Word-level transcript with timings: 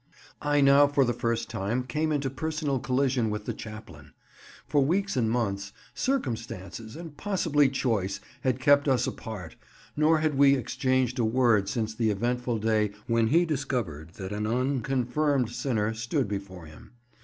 I 0.41 0.61
now 0.61 0.87
for 0.87 1.05
the 1.05 1.13
first 1.13 1.47
time 1.47 1.83
came 1.83 2.11
into 2.11 2.31
personal 2.31 2.79
collision 2.79 3.29
with 3.29 3.45
the 3.45 3.53
chaplain. 3.53 4.13
For 4.67 4.83
weeks 4.83 5.15
and 5.15 5.29
months 5.29 5.73
circumstances, 5.93 6.95
and 6.95 7.15
possibly 7.15 7.69
choice, 7.69 8.19
had 8.39 8.59
kept 8.59 8.87
us 8.87 9.05
apart, 9.05 9.57
nor 9.95 10.17
had 10.17 10.39
we 10.39 10.55
exchanged 10.55 11.19
a 11.19 11.23
word 11.23 11.69
since 11.69 11.93
the 11.93 12.09
eventful 12.09 12.57
day 12.57 12.93
when 13.05 13.27
he 13.27 13.45
discovered 13.45 14.13
that 14.15 14.31
an 14.31 14.47
"unconfirmed" 14.47 15.51
sinner 15.51 15.93
stood 15.93 16.27
before 16.27 16.65
him. 16.65 16.93